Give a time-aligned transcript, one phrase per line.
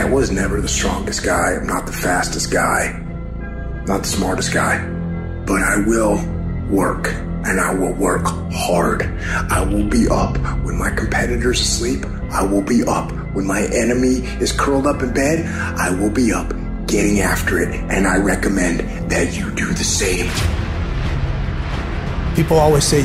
[0.00, 1.56] I was never the strongest guy.
[1.56, 2.98] I'm not the fastest guy.
[3.84, 4.82] Not the smartest guy.
[5.44, 6.16] But I will
[6.70, 7.08] work
[7.44, 9.02] and I will work hard.
[9.02, 12.06] I will be up when my competitor's asleep.
[12.30, 15.44] I will be up when my enemy is curled up in bed.
[15.78, 16.48] I will be up
[16.86, 17.68] getting after it.
[17.68, 18.80] And I recommend
[19.10, 20.30] that you do the same.
[22.34, 23.02] People always say,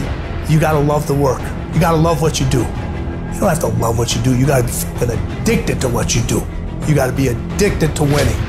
[0.48, 1.42] you gotta love the work.
[1.74, 2.60] You gotta love what you do.
[2.60, 4.34] You don't have to love what you do.
[4.34, 6.42] You gotta be addicted to what you do.
[6.88, 8.40] You gotta be addicted to winning.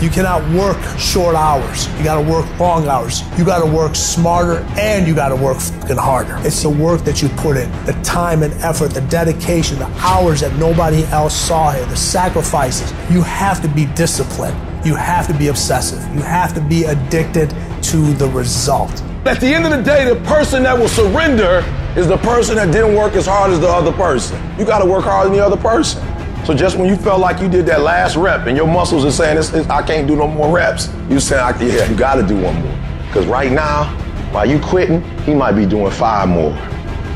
[0.00, 1.86] You cannot work short hours.
[1.98, 3.22] You gotta work long hours.
[3.38, 6.36] You gotta work smarter and you gotta work fucking harder.
[6.40, 10.40] It's the work that you put in, the time and effort, the dedication, the hours
[10.40, 12.90] that nobody else saw here, the sacrifices.
[13.10, 14.56] You have to be disciplined.
[14.84, 16.02] You have to be obsessive.
[16.14, 19.02] You have to be addicted to the result.
[19.24, 21.62] At the end of the day, the person that will surrender
[21.96, 24.40] is the person that didn't work as hard as the other person.
[24.58, 26.02] You got to work harder than the other person.
[26.44, 29.12] So just when you felt like you did that last rep and your muscles are
[29.12, 32.26] saying, it's, it's, I can't do no more reps, you say, yeah, you got to
[32.26, 32.78] do one more.
[33.06, 33.84] Because right now,
[34.32, 36.52] while you quitting, he might be doing five more.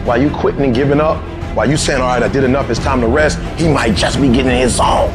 [0.05, 1.21] While you quitting and giving up,
[1.57, 4.21] while you saying, all right, I did enough, it's time to rest, he might just
[4.21, 5.11] be getting in his zone.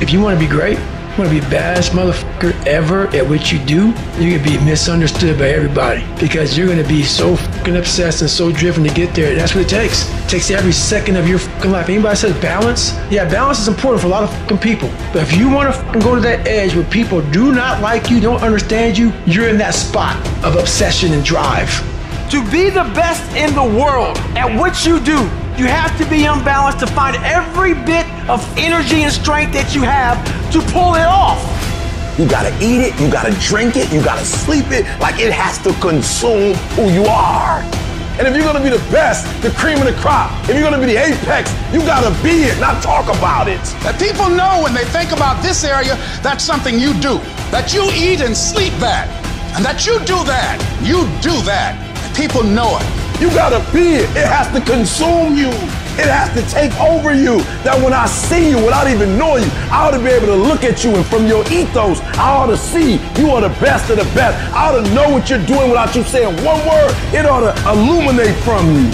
[0.00, 0.78] If you want to be great,
[1.18, 4.64] want to be the baddest motherfucker ever at what you do, you're going to be
[4.64, 8.94] misunderstood by everybody because you're going to be so fucking obsessed and so driven to
[8.94, 9.34] get there.
[9.34, 10.08] That's what it takes.
[10.24, 11.90] It takes every second of your fucking life.
[11.90, 12.94] Anybody says balance?
[13.10, 14.88] Yeah, balance is important for a lot of fucking people.
[15.12, 18.18] But if you want to go to that edge where people do not like you,
[18.18, 21.70] don't understand you, you're in that spot of obsession and drive.
[22.30, 25.18] To be the best in the world at what you do,
[25.58, 29.82] you have to be unbalanced to find every bit of energy and strength that you
[29.82, 30.16] have
[30.52, 31.40] to pull it off.
[32.18, 35.56] You gotta eat it, you gotta drink it, you gotta sleep it, like it has
[35.64, 37.64] to consume who you are.
[38.18, 40.78] And if you're gonna be the best, the cream of the crop, if you're gonna
[40.78, 43.64] be the apex, you gotta be it, not talk about it.
[43.80, 47.16] That people know when they think about this area, that's something you do.
[47.48, 49.08] That you eat and sleep that.
[49.56, 50.60] And that you do that.
[50.84, 51.80] You do that.
[52.14, 53.20] People know it.
[53.22, 54.10] You gotta be it.
[54.12, 55.81] It has to consume you.
[56.00, 57.40] It has to take over you.
[57.64, 60.40] That when I see you without even knowing you, I ought to be able to
[60.40, 63.90] look at you and from your ethos, I ought to see you are the best
[63.90, 64.34] of the best.
[64.56, 66.92] I ought to know what you're doing without you saying one word.
[67.12, 68.88] It ought to illuminate from you.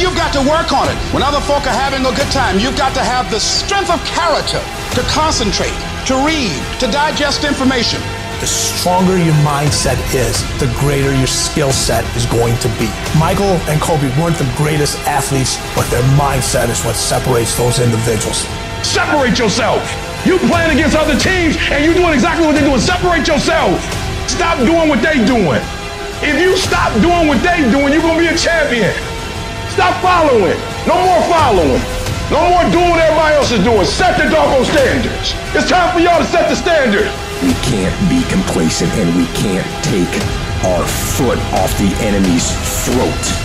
[0.00, 0.96] You've got to work on it.
[1.14, 4.00] When other folk are having a good time, you've got to have the strength of
[4.08, 4.58] character
[4.98, 5.76] to concentrate,
[6.08, 8.00] to read, to digest information.
[8.40, 12.90] The stronger your mindset is, the greater your skill set is going to be.
[13.16, 18.44] Michael and Kobe weren't the greatest athletes, but their mindset is what separates those individuals.
[18.82, 19.80] Separate yourself.
[20.26, 22.80] You playing against other teams and you doing exactly what they're doing.
[22.80, 23.80] Separate yourself.
[24.28, 25.62] Stop doing what they're doing.
[26.20, 28.92] If you stop doing what they're doing, you're gonna be a champion.
[29.70, 30.58] Stop following.
[30.86, 31.82] No more following.
[32.32, 33.84] No more doing what everybody else is doing.
[33.84, 35.32] Set the doggone standards.
[35.54, 37.08] It's time for y'all to set the standard.
[37.42, 40.14] We can't be complacent and we can't take
[40.64, 42.50] our foot off the enemy's
[42.84, 43.43] throat.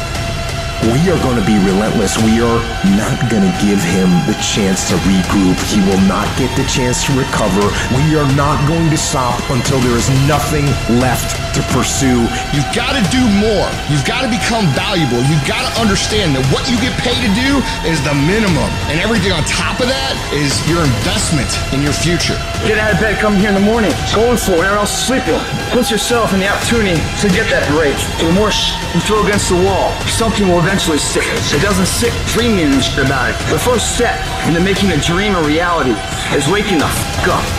[0.80, 2.16] We are going to be relentless.
[2.24, 2.60] We are
[2.96, 5.60] not going to give him the chance to regroup.
[5.68, 7.68] He will not get the chance to recover.
[8.00, 10.64] We are not going to stop until there is nothing
[11.04, 12.24] left to pursue.
[12.56, 13.68] You've got to do more.
[13.92, 15.20] You've got to become valuable.
[15.28, 18.72] You've got to understand that what you get paid to do is the minimum.
[18.88, 22.40] And everything on top of that is your investment in your future.
[22.64, 25.36] Get out of bed, come here in the morning, going for it, or else sleeping.
[25.76, 28.00] Put yourself in the opportunity to get that break.
[28.24, 31.24] The more sh- you throw against the wall, something will eventually stick.
[31.26, 32.70] It doesn't stick dreaming
[33.04, 33.52] about it.
[33.52, 35.96] The first step into making a dream a reality
[36.38, 37.59] is waking the fuck up.